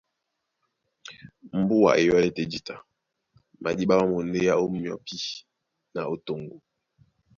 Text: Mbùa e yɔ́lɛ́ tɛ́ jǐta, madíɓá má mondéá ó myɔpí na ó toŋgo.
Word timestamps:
Mbùa 1.59 1.89
e 1.99 2.01
yɔ́lɛ́ 2.07 2.33
tɛ́ 2.35 2.45
jǐta, 2.51 2.75
madíɓá 3.61 3.95
má 3.99 4.05
mondéá 4.11 4.53
ó 4.63 4.65
myɔpí 4.73 5.15
na 5.93 6.01
ó 6.13 6.15
toŋgo. 6.25 6.55